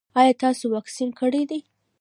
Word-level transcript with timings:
ایا 0.19 0.33
تاسو 0.43 0.65
واکسین 0.75 1.09
کړی 1.19 1.43
دی؟ 1.49 1.59